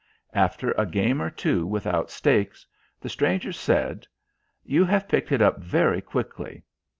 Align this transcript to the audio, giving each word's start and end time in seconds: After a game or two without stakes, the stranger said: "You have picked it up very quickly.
After 0.33 0.71
a 0.79 0.87
game 0.87 1.21
or 1.21 1.29
two 1.29 1.63
without 1.63 2.09
stakes, 2.09 2.65
the 2.99 3.07
stranger 3.07 3.51
said: 3.53 4.07
"You 4.63 4.83
have 4.83 5.07
picked 5.07 5.31
it 5.31 5.43
up 5.43 5.59
very 5.59 6.01
quickly. 6.01 6.63